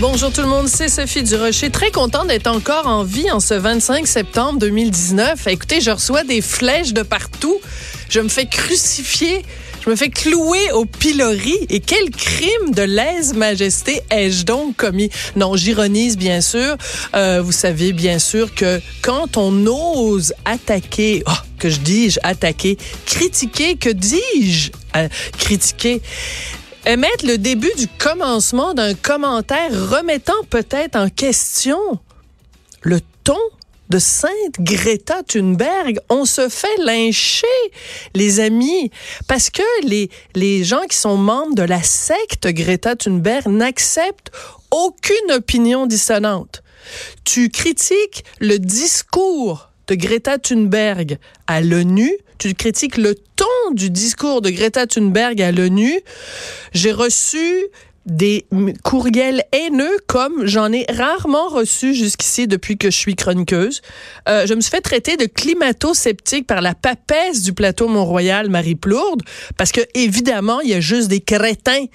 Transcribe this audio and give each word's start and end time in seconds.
Bonjour 0.00 0.32
tout 0.32 0.40
le 0.40 0.48
monde, 0.48 0.66
c'est 0.66 0.88
Sophie 0.88 1.22
Durocher. 1.22 1.70
Très 1.70 1.92
content 1.92 2.24
d'être 2.24 2.48
encore 2.48 2.88
en 2.88 3.04
vie 3.04 3.30
en 3.30 3.38
ce 3.38 3.54
25 3.54 4.08
septembre 4.08 4.58
2019. 4.58 5.46
Écoutez, 5.46 5.80
je 5.80 5.92
reçois 5.92 6.24
des 6.24 6.40
flèches 6.40 6.92
de 6.92 7.02
partout. 7.02 7.60
Je 8.08 8.18
me 8.18 8.28
fais 8.28 8.46
crucifier. 8.46 9.42
Je 9.84 9.90
me 9.90 9.94
fais 9.94 10.08
clouer 10.08 10.72
au 10.72 10.84
pilori. 10.84 11.56
Et 11.70 11.78
quel 11.78 12.10
crime 12.10 12.72
de 12.72 12.82
lèse-majesté 12.82 14.02
ai-je 14.10 14.44
donc 14.44 14.76
commis? 14.76 15.10
Non, 15.36 15.54
j'ironise 15.54 16.16
bien 16.16 16.40
sûr. 16.40 16.76
Euh, 17.14 17.40
vous 17.40 17.52
savez 17.52 17.92
bien 17.92 18.18
sûr 18.18 18.52
que 18.52 18.80
quand 19.00 19.36
on 19.36 19.64
ose 19.66 20.34
attaquer, 20.44 21.22
oh, 21.28 21.30
que 21.60 21.70
je 21.70 21.78
dis-je 21.78 22.18
attaquer, 22.24 22.78
critiquer, 23.06 23.76
que 23.76 23.90
dis-je 23.90 24.70
euh, 24.96 25.08
critiquer, 25.38 26.02
émettre 26.86 27.26
le 27.26 27.38
début 27.38 27.72
du 27.78 27.88
commencement 27.88 28.74
d'un 28.74 28.94
commentaire 28.94 29.70
remettant 29.90 30.42
peut-être 30.50 30.96
en 30.96 31.08
question 31.08 31.78
le 32.82 33.00
ton 33.24 33.38
de 33.88 33.98
Sainte 33.98 34.60
Greta 34.60 35.22
Thunberg, 35.22 35.98
on 36.08 36.24
se 36.24 36.48
fait 36.48 36.76
lyncher, 36.78 37.46
les 38.14 38.40
amis, 38.40 38.90
parce 39.28 39.50
que 39.50 39.62
les, 40.34 40.64
gens 40.64 40.82
qui 40.88 40.96
sont 40.96 41.16
membres 41.16 41.54
de 41.54 41.62
la 41.62 41.82
secte 41.82 42.46
Greta 42.48 42.96
Thunberg 42.96 43.46
n'acceptent 43.46 44.32
aucune 44.70 45.32
opinion 45.32 45.86
dissonante. 45.86 46.62
Tu 47.24 47.50
critiques 47.50 48.24
le 48.40 48.58
discours 48.58 49.70
de 49.86 49.94
Greta 49.94 50.38
Thunberg 50.38 51.18
à 51.46 51.60
l'ONU, 51.60 52.10
tu 52.38 52.54
critiques 52.54 52.96
le 52.96 53.14
du 53.72 53.90
discours 53.90 54.42
de 54.42 54.50
Greta 54.50 54.86
Thunberg 54.86 55.40
à 55.40 55.52
l'ONU. 55.52 56.00
J'ai 56.72 56.92
reçu 56.92 57.70
des 58.06 58.46
courriels 58.82 59.44
haineux 59.52 59.96
comme 60.06 60.46
j'en 60.46 60.70
ai 60.72 60.84
rarement 60.90 61.48
reçu 61.48 61.94
jusqu'ici 61.94 62.46
depuis 62.46 62.76
que 62.76 62.90
je 62.90 62.96
suis 62.96 63.16
chroniqueuse. 63.16 63.80
Euh, 64.28 64.46
je 64.46 64.54
me 64.54 64.60
suis 64.60 64.70
fait 64.70 64.82
traiter 64.82 65.16
de 65.16 65.24
climato-sceptique 65.24 66.46
par 66.46 66.60
la 66.60 66.74
papesse 66.74 67.42
du 67.42 67.54
plateau 67.54 67.88
Mont-Royal, 67.88 68.50
Marie 68.50 68.74
Plourde, 68.74 69.22
parce 69.56 69.72
que 69.72 69.80
évidemment, 69.94 70.60
il 70.60 70.70
y 70.70 70.74
a 70.74 70.80
juste 70.80 71.08
des 71.08 71.20
crétins 71.20 71.86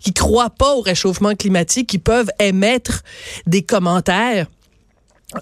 qui 0.00 0.14
croient 0.14 0.50
pas 0.50 0.74
au 0.74 0.80
réchauffement 0.80 1.34
climatique, 1.34 1.88
qui 1.88 1.98
peuvent 1.98 2.30
émettre 2.38 3.02
des 3.46 3.62
commentaires 3.62 4.46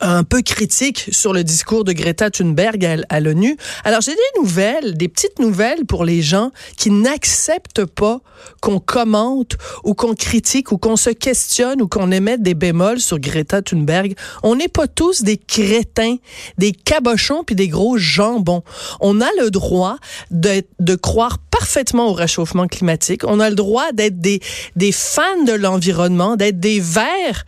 un 0.01 0.25
peu 0.25 0.43
critique 0.43 1.09
sur 1.13 1.33
le 1.33 1.45
discours 1.45 1.85
de 1.85 1.93
Greta 1.93 2.29
Thunberg 2.29 3.05
à, 3.09 3.21
l'ONU. 3.21 3.57
Alors 3.85 4.01
j'ai 4.01 4.15
des 4.15 4.41
nouvelles, 4.41 4.97
des 4.97 5.07
petites 5.07 5.39
nouvelles 5.39 5.87
pour 5.87 6.05
les 6.05 6.23
gens 6.23 6.51
qui 6.77 6.91
n'acceptent 6.91 7.85
pas 7.85 8.21
qu'on 8.61 8.81
commente 8.81 9.57
ou 9.85 9.95
qu'on 9.95 10.15
critique 10.15 10.73
ou 10.73 10.79
qu'on 10.79 10.97
se 10.97 11.11
questionne 11.11 11.81
ou 11.81 11.87
qu'on 11.87 12.11
émette 12.11 12.43
des 12.43 12.55
bémols 12.55 13.01
sur 13.01 13.21
Greta 13.21 13.63
Thunberg. 13.63 14.17
On 14.43 14.57
n'est 14.57 14.69
pas 14.69 14.89
tous 14.89 15.23
des 15.23 15.37
crétins, 15.37 16.17
des 16.59 16.73
cabochons 16.73 17.45
puis 17.45 17.55
des 17.55 17.69
gros 17.69 17.97
jambons. 17.97 18.65
On 19.01 19.21
a 19.21 19.29
le 19.39 19.51
droit 19.51 19.99
de, 20.33 20.65
de 20.81 20.95
croire 20.97 21.39
parfaitement 21.39 22.09
au 22.09 22.13
réchauffement 22.13 22.67
climatique. 22.67 23.23
On 23.25 23.39
a 23.39 23.51
le 23.51 23.57
droit 23.57 23.93
d'être 23.93 24.19
des, 24.19 24.41
des 24.75 24.91
fans 24.91 25.45
de 25.47 25.53
l'environnement, 25.53 26.35
d'être 26.35 26.59
des 26.59 26.81
verts 26.81 27.45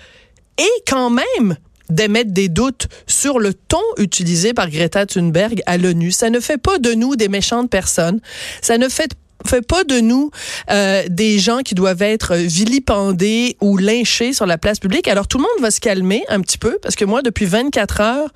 et 0.56 0.82
quand 0.86 1.10
même 1.10 1.56
d'émettre 1.90 2.32
des 2.32 2.48
doutes 2.48 2.88
sur 3.06 3.38
le 3.38 3.54
ton 3.54 3.82
utilisé 3.96 4.54
par 4.54 4.70
Greta 4.70 5.06
Thunberg 5.06 5.62
à 5.66 5.78
l'ONU. 5.78 6.12
Ça 6.12 6.30
ne 6.30 6.40
fait 6.40 6.58
pas 6.58 6.78
de 6.78 6.92
nous 6.92 7.16
des 7.16 7.28
méchantes 7.28 7.70
personnes. 7.70 8.20
Ça 8.62 8.78
ne 8.78 8.88
fait 8.88 9.12
fait 9.46 9.62
pas 9.62 9.84
de 9.84 10.00
nous 10.00 10.30
euh, 10.70 11.04
des 11.08 11.38
gens 11.38 11.58
qui 11.58 11.74
doivent 11.74 12.02
être 12.02 12.34
vilipendés 12.34 13.56
ou 13.60 13.76
lynchés 13.76 14.32
sur 14.32 14.46
la 14.46 14.58
place 14.58 14.78
publique. 14.78 15.08
Alors 15.08 15.28
tout 15.28 15.38
le 15.38 15.42
monde 15.42 15.60
va 15.60 15.70
se 15.70 15.80
calmer 15.80 16.24
un 16.28 16.40
petit 16.40 16.58
peu 16.58 16.78
parce 16.82 16.96
que 16.96 17.04
moi 17.04 17.22
depuis 17.22 17.46
24 17.46 18.00
heures, 18.00 18.30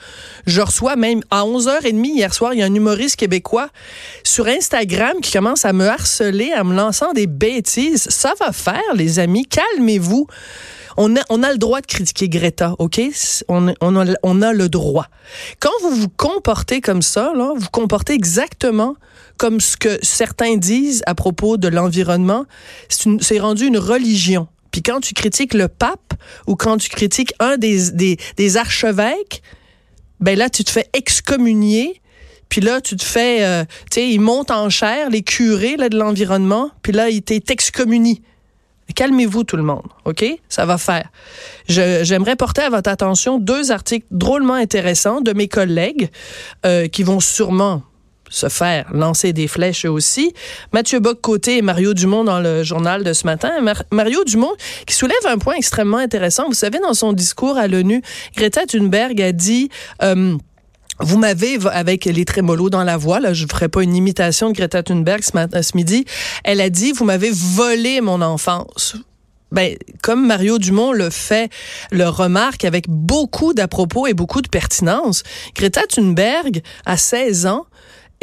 je 0.47 0.61
reçois 0.61 0.97
même 0.97 1.21
à 1.31 1.43
11h30 1.43 2.05
hier 2.05 2.33
soir, 2.33 2.55
il 2.55 2.61
y 2.61 2.63
a 2.63 2.67
un 2.67 2.75
humoriste 2.75 3.17
québécois 3.17 3.69
sur 4.25 4.47
Instagram 4.47 5.15
qui 5.23 5.33
commence 5.33 5.65
à 5.65 5.73
me 5.73 5.89
harceler 5.89 6.53
en 6.57 6.65
me 6.65 6.75
lançant 6.75 7.13
des 7.13 7.27
bêtises. 7.27 8.07
Ça 8.09 8.33
va 8.39 8.53
faire 8.53 8.95
les 8.95 9.19
amis, 9.19 9.47
calmez-vous 9.47 10.27
on 10.97 11.15
a, 11.17 11.53
le 11.53 11.59
droit 11.59 11.81
de 11.81 11.87
critiquer 11.87 12.29
Greta, 12.29 12.75
OK? 12.79 13.01
On, 13.49 13.69
a, 13.69 14.53
le 14.53 14.69
droit. 14.69 15.07
Quand 15.61 15.71
vous 15.83 15.95
vous 15.95 16.09
comportez 16.09 16.81
comme 16.81 17.03
ça, 17.03 17.33
là, 17.35 17.53
vous 17.57 17.69
comportez 17.71 18.15
exactement 18.15 18.97
comme 19.37 19.61
ce 19.61 19.77
que 19.77 19.99
certains 20.03 20.57
disent 20.57 21.03
à 21.07 21.15
propos 21.15 21.57
de 21.57 21.69
l'environnement, 21.69 22.47
c'est 22.89 23.39
rendu 23.39 23.67
une 23.67 23.79
religion. 23.79 24.49
Puis 24.71 24.83
quand 24.83 25.01
tu 25.01 25.15
critiques 25.15 25.55
le 25.55 25.69
pape 25.69 26.15
ou 26.47 26.57
quand 26.57 26.79
tu 26.79 26.89
critiques 26.89 27.35
un 27.41 27.57
des, 27.57 27.91
des, 28.37 28.57
archevêques, 28.57 29.43
ben 30.21 30.39
là, 30.39 30.49
tu 30.49 30.65
te 30.65 30.71
fais 30.71 30.89
excommunier 30.93 32.03
puis 32.53 32.61
là, 32.61 32.83
tu 32.83 32.97
te 32.97 33.03
fais, 33.03 33.43
euh, 33.47 33.65
tu 33.91 33.95
sais, 33.95 34.11
ils 34.11 34.21
montent 34.21 34.51
en 34.51 34.69
chair, 34.69 35.09
les 35.09 35.23
curés 35.23 35.79
là, 35.79 35.89
de 35.89 35.97
l'environnement, 35.97 36.71
puis 36.83 36.93
là, 36.93 37.09
ils 37.09 37.23
t'excommunient. 37.23 38.21
Calmez-vous 38.95 39.45
tout 39.45 39.57
le 39.57 39.63
monde, 39.63 39.87
OK? 40.05 40.25
Ça 40.49 40.67
va 40.67 40.79
faire. 40.79 41.09
J'aimerais 41.69 42.37
porter 42.37 42.63
à 42.63 42.71
votre 42.71 42.91
attention 42.91 43.39
deux 43.39 43.73
articles 43.73 44.07
drôlement 44.11 44.55
intéressants 44.55 45.21
de 45.21 45.33
mes 45.33 45.49
collègues 45.49 46.11
euh, 46.67 46.89
qui 46.89 47.03
vont 47.03 47.21
sûrement 47.21 47.83
se 48.33 48.49
faire 48.49 48.87
lancer 48.93 49.33
des 49.33 49.47
flèches 49.47 49.85
aussi. 49.85 50.33
Mathieu 50.73 51.01
Bock-Côté 51.01 51.59
et 51.59 51.63
Mario 51.63 51.93
Dumont 51.95 52.25
dans 52.25 52.41
le 52.41 52.63
journal 52.63 53.05
de 53.05 53.13
ce 53.13 53.27
matin. 53.27 53.51
Mario 53.91 54.25
Dumont 54.25 54.55
qui 54.87 54.95
soulève 54.95 55.25
un 55.27 55.39
point 55.39 55.55
extrêmement 55.55 55.99
intéressant. 55.99 56.47
Vous 56.47 56.55
savez, 56.55 56.79
dans 56.79 56.95
son 56.95 57.13
discours 57.13 57.59
à 57.59 57.69
l'ONU, 57.69 58.03
Greta 58.37 58.67
Thunberg 58.67 59.21
a 59.21 59.33
dit... 59.33 59.69
Euh, 60.03 60.37
vous 61.01 61.19
m'avez, 61.19 61.59
avec 61.71 62.05
les 62.05 62.25
trémolos 62.25 62.71
dans 62.71 62.85
la 62.85 62.97
voix, 62.97 63.21
là, 63.21 63.33
je 63.33 63.45
ne 63.45 63.49
ferai 63.49 63.69
pas 63.69 63.83
une 63.83 63.97
imitation 63.97 64.51
de 64.51 64.55
Greta 64.55 64.83
Thunberg 64.83 65.23
ce, 65.23 65.63
ce 65.63 65.77
midi, 65.77 66.05
elle 66.45 66.61
a 66.61 66.71
dit, 66.71 66.93
vous 66.93 67.05
m'avez 67.05 67.31
volé 67.33 68.01
mon 68.01 68.21
enfance. 68.21 68.97
Ben, 69.51 69.77
comme 70.03 70.27
Mario 70.27 70.59
Dumont 70.59 70.93
le 70.93 71.11
fait, 71.11 71.51
le 71.91 72.09
remarque 72.09 72.65
avec 72.65 72.89
beaucoup 72.89 73.53
d'à-propos 73.53 74.07
et 74.07 74.15
beaucoup 74.15 74.41
de 74.41 74.49
pertinence, 74.49 75.25
Greta 75.55 75.83
Thunberg, 75.87 76.63
à 76.87 76.97
16 76.97 77.47
ans, 77.47 77.67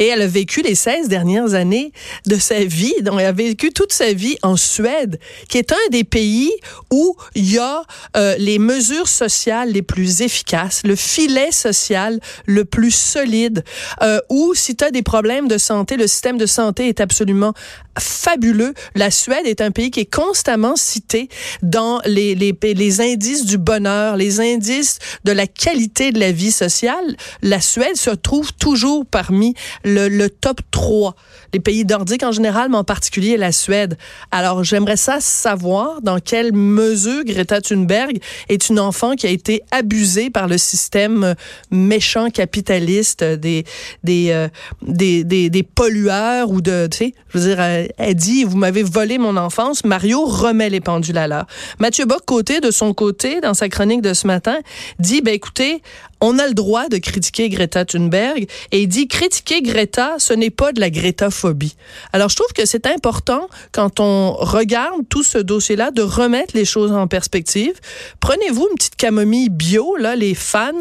et 0.00 0.06
elle 0.06 0.22
a 0.22 0.26
vécu 0.26 0.62
les 0.62 0.74
16 0.74 1.08
dernières 1.08 1.54
années 1.54 1.92
de 2.26 2.36
sa 2.36 2.64
vie. 2.64 2.94
Donc, 3.02 3.20
elle 3.20 3.26
a 3.26 3.32
vécu 3.32 3.70
toute 3.70 3.92
sa 3.92 4.12
vie 4.12 4.36
en 4.42 4.56
Suède, 4.56 5.20
qui 5.48 5.58
est 5.58 5.72
un 5.72 5.90
des 5.90 6.04
pays 6.04 6.50
où 6.90 7.14
il 7.34 7.52
y 7.52 7.58
a 7.58 7.82
euh, 8.16 8.34
les 8.38 8.58
mesures 8.58 9.08
sociales 9.08 9.70
les 9.70 9.82
plus 9.82 10.22
efficaces, 10.22 10.80
le 10.84 10.96
filet 10.96 11.52
social 11.52 12.18
le 12.46 12.64
plus 12.64 12.94
solide, 12.94 13.62
euh, 14.02 14.20
où 14.30 14.54
si 14.54 14.74
tu 14.74 14.84
as 14.84 14.90
des 14.90 15.02
problèmes 15.02 15.48
de 15.48 15.58
santé, 15.58 15.98
le 15.98 16.06
système 16.06 16.38
de 16.38 16.46
santé 16.46 16.88
est 16.88 17.00
absolument 17.00 17.52
fabuleux. 17.98 18.72
La 18.94 19.10
Suède 19.10 19.46
est 19.46 19.60
un 19.60 19.70
pays 19.70 19.90
qui 19.90 20.00
est 20.00 20.12
constamment 20.12 20.76
cité 20.76 21.28
dans 21.62 22.00
les, 22.06 22.34
les, 22.34 22.56
les 22.62 23.00
indices 23.00 23.44
du 23.44 23.58
bonheur, 23.58 24.16
les 24.16 24.40
indices 24.40 24.98
de 25.24 25.32
la 25.32 25.46
qualité 25.46 26.12
de 26.12 26.18
la 26.18 26.32
vie 26.32 26.52
sociale. 26.52 27.16
La 27.42 27.60
Suède 27.60 27.96
se 27.96 28.10
trouve 28.10 28.52
toujours 28.54 29.04
parmi 29.04 29.54
le, 29.94 30.28
top 30.28 30.60
3. 30.70 31.14
Les 31.52 31.60
pays 31.60 31.84
nordiques 31.84 32.22
en 32.22 32.32
général, 32.32 32.68
mais 32.70 32.76
en 32.76 32.84
particulier 32.84 33.36
la 33.36 33.52
Suède. 33.52 33.98
Alors, 34.30 34.64
j'aimerais 34.64 34.96
ça 34.96 35.20
savoir 35.20 36.00
dans 36.02 36.20
quelle 36.20 36.52
mesure 36.52 37.24
Greta 37.24 37.60
Thunberg 37.60 38.18
est 38.48 38.68
une 38.68 38.78
enfant 38.78 39.14
qui 39.14 39.26
a 39.26 39.30
été 39.30 39.62
abusée 39.70 40.30
par 40.30 40.46
le 40.46 40.58
système 40.58 41.34
méchant 41.70 42.30
capitaliste 42.30 43.24
des, 43.24 43.64
des, 44.04 44.30
euh, 44.30 44.48
des, 44.82 45.24
des, 45.24 45.50
des, 45.50 45.62
pollueurs 45.62 46.50
ou 46.50 46.60
de, 46.60 46.88
tu 46.90 46.98
sais, 46.98 47.14
je 47.28 47.38
veux 47.38 47.48
dire, 47.48 47.60
euh, 47.60 47.86
elle 47.98 48.14
dit, 48.14 48.44
vous 48.44 48.56
m'avez 48.56 48.82
volé 48.82 49.18
mon 49.18 49.36
enfance. 49.36 49.84
Mario 49.84 50.24
remet 50.24 50.70
les 50.70 50.80
pendules 50.80 51.18
à 51.18 51.28
l'heure. 51.28 51.46
Mathieu 51.78 52.04
Bock, 52.04 52.24
côté 52.24 52.60
de 52.60 52.70
son 52.70 52.94
côté, 52.94 53.40
dans 53.40 53.54
sa 53.54 53.68
chronique 53.68 54.02
de 54.02 54.14
ce 54.14 54.26
matin, 54.26 54.58
dit, 54.98 55.20
ben 55.20 55.34
écoutez, 55.34 55.82
on 56.20 56.38
a 56.38 56.46
le 56.46 56.54
droit 56.54 56.88
de 56.88 56.98
critiquer 56.98 57.48
Greta 57.48 57.84
Thunberg 57.84 58.46
et 58.72 58.82
il 58.82 58.88
dit 58.88 59.08
critiquer 59.08 59.62
Greta, 59.62 60.16
ce 60.18 60.32
n'est 60.32 60.50
pas 60.50 60.72
de 60.72 60.80
la 60.80 60.90
Gretaphobie. 60.90 61.76
Alors 62.12 62.28
je 62.28 62.36
trouve 62.36 62.52
que 62.54 62.66
c'est 62.66 62.86
important 62.86 63.48
quand 63.72 64.00
on 64.00 64.32
regarde 64.32 65.02
tout 65.08 65.22
ce 65.22 65.38
dossier-là 65.38 65.90
de 65.90 66.02
remettre 66.02 66.56
les 66.56 66.64
choses 66.64 66.92
en 66.92 67.06
perspective. 67.06 67.74
Prenez-vous 68.20 68.68
une 68.70 68.76
petite 68.76 68.96
camomille 68.96 69.48
bio 69.48 69.96
là, 69.96 70.16
les 70.16 70.34
fans 70.34 70.72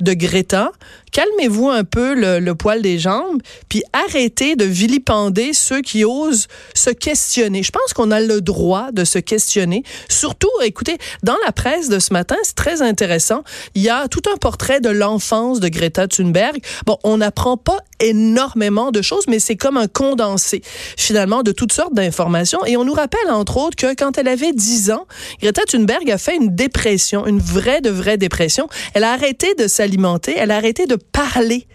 de 0.00 0.12
Greta, 0.12 0.72
calmez-vous 1.12 1.68
un 1.68 1.84
peu 1.84 2.14
le, 2.14 2.54
poil 2.54 2.82
des 2.82 2.98
jambes, 2.98 3.40
puis 3.68 3.82
arrêtez 3.92 4.56
de 4.56 4.64
vilipender 4.64 5.52
ceux 5.52 5.80
qui 5.80 6.04
osent 6.04 6.48
se 6.74 6.90
questionner. 6.90 7.62
Je 7.62 7.70
pense 7.70 7.92
qu'on 7.94 8.10
a 8.10 8.20
le 8.20 8.40
droit 8.40 8.90
de 8.92 9.04
se 9.04 9.18
questionner. 9.18 9.82
Surtout, 10.08 10.50
écoutez, 10.62 10.98
dans 11.22 11.36
la 11.44 11.52
presse 11.52 11.88
de 11.88 11.98
ce 11.98 12.12
matin, 12.12 12.36
c'est 12.42 12.56
très 12.56 12.82
intéressant. 12.82 13.42
Il 13.74 13.82
y 13.82 13.88
a 13.88 14.08
tout 14.08 14.22
un 14.32 14.36
portrait 14.36 14.80
de 14.80 14.88
l'enfance 14.88 15.60
de 15.60 15.68
Greta 15.68 16.08
Thunberg. 16.08 16.58
Bon, 16.86 16.98
on 17.04 17.18
n'apprend 17.18 17.56
pas 17.56 17.78
énormément 18.00 18.90
de 18.90 19.02
choses, 19.02 19.26
mais 19.28 19.38
c'est 19.38 19.56
comme 19.56 19.76
un 19.76 19.88
condensé, 19.88 20.62
finalement, 20.96 21.42
de 21.42 21.52
toutes 21.52 21.72
sortes 21.72 21.94
d'informations. 21.94 22.64
Et 22.66 22.76
on 22.76 22.84
nous 22.84 22.92
rappelle, 22.94 23.30
entre 23.30 23.56
autres, 23.56 23.76
que 23.76 23.94
quand 23.94 24.18
elle 24.18 24.28
avait 24.28 24.52
10 24.52 24.90
ans, 24.90 25.06
Greta 25.40 25.62
Thunberg 25.62 26.10
a 26.10 26.18
fait 26.18 26.36
une 26.36 26.54
dépression, 26.54 27.26
une 27.26 27.40
vraie 27.40 27.80
de 27.80 27.90
vraie 27.90 28.16
dépression. 28.18 28.68
Elle 28.94 29.04
a 29.04 29.12
arrêté 29.12 29.54
de 29.54 29.66
s'alimenter, 29.66 30.34
elle 30.36 30.50
a 30.50 30.56
arrêté 30.56 30.86
de 30.86 30.97
parler. 30.98 31.66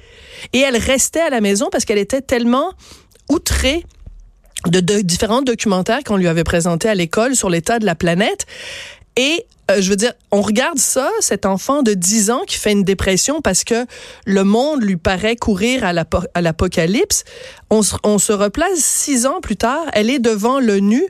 Et 0.54 0.60
elle 0.60 0.78
restait 0.78 1.22
à 1.22 1.30
la 1.30 1.42
maison 1.42 1.70
parce 1.72 1.86
qu'elle 1.86 1.98
était 1.98 2.22
tellement 2.22 2.74
outrée 3.30 3.84
de, 4.68 5.02
différents 5.02 5.42
documentaires 5.42 6.04
qu'on 6.06 6.18
lui 6.18 6.28
avait 6.28 6.44
présentés 6.44 6.90
à 6.90 6.96
l'école 6.96 7.36
sur 7.36 7.50
l'état 7.50 7.80
de 7.80 7.86
la 7.86 7.96
planète. 7.96 8.46
Et 9.16 9.46
euh, 9.72 9.80
je 9.80 9.90
veux 9.90 9.96
dire, 9.96 10.14
on 10.32 10.42
regarde 10.42 10.78
ça, 10.78 11.10
cet 11.20 11.46
enfant 11.46 11.84
de 11.84 11.94
10 11.94 12.32
ans 12.32 12.42
qui 12.46 12.58
fait 12.58 12.72
une 12.72 12.84
dépression 12.84 13.42
parce 13.42 13.64
que 13.64 13.86
le 14.26 14.44
monde 14.44 14.84
lui 14.84 14.98
paraît 14.98 15.36
courir 15.36 15.86
à 15.86 15.94
l'apocalypse. 16.42 17.24
On, 17.70 17.82
on, 18.04 18.18
se 18.18 18.34
replace 18.34 18.80
six 18.80 19.26
ans 19.26 19.40
plus 19.42 19.56
tard, 19.56 19.86
elle 19.94 20.10
est 20.10 20.20
devant 20.20 20.60
l'ONU 20.60 21.04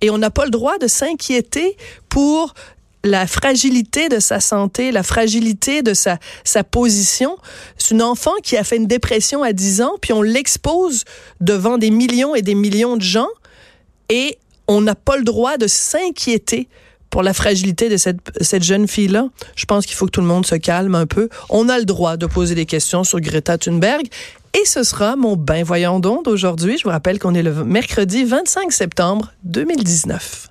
et 0.00 0.10
on 0.10 0.18
n'a 0.18 0.30
pas 0.30 0.44
le 0.44 0.50
droit 0.50 0.76
de 0.78 0.86
s'inquiéter 0.86 1.76
pour 2.08 2.54
la 3.04 3.26
fragilité 3.26 4.08
de 4.08 4.18
sa 4.18 4.40
santé, 4.40 4.90
la 4.90 5.02
fragilité 5.02 5.82
de 5.82 5.94
sa, 5.94 6.18
sa 6.42 6.64
position. 6.64 7.36
C'est 7.76 7.94
une 7.94 8.02
enfant 8.02 8.32
qui 8.42 8.56
a 8.56 8.64
fait 8.64 8.76
une 8.76 8.86
dépression 8.86 9.42
à 9.42 9.52
10 9.52 9.82
ans, 9.82 9.92
puis 10.00 10.12
on 10.12 10.22
l'expose 10.22 11.04
devant 11.40 11.78
des 11.78 11.90
millions 11.90 12.34
et 12.34 12.42
des 12.42 12.54
millions 12.54 12.96
de 12.96 13.02
gens, 13.02 13.28
et 14.08 14.38
on 14.66 14.80
n'a 14.80 14.94
pas 14.94 15.18
le 15.18 15.24
droit 15.24 15.58
de 15.58 15.66
s'inquiéter 15.66 16.68
pour 17.10 17.22
la 17.22 17.34
fragilité 17.34 17.88
de 17.88 17.96
cette, 17.96 18.18
cette 18.40 18.64
jeune 18.64 18.88
fille-là. 18.88 19.28
Je 19.54 19.66
pense 19.66 19.86
qu'il 19.86 19.94
faut 19.94 20.06
que 20.06 20.10
tout 20.10 20.22
le 20.22 20.26
monde 20.26 20.46
se 20.46 20.56
calme 20.56 20.94
un 20.94 21.06
peu. 21.06 21.28
On 21.48 21.68
a 21.68 21.78
le 21.78 21.84
droit 21.84 22.16
de 22.16 22.26
poser 22.26 22.54
des 22.54 22.66
questions 22.66 23.04
sur 23.04 23.20
Greta 23.20 23.56
Thunberg. 23.56 24.06
Et 24.54 24.64
ce 24.64 24.82
sera 24.82 25.14
mon 25.14 25.36
bain 25.36 25.62
voyant 25.62 26.00
d'onde 26.00 26.26
aujourd'hui. 26.26 26.78
Je 26.78 26.84
vous 26.84 26.90
rappelle 26.90 27.18
qu'on 27.18 27.34
est 27.34 27.42
le 27.42 27.64
mercredi 27.64 28.24
25 28.24 28.72
septembre 28.72 29.32
2019. 29.44 30.48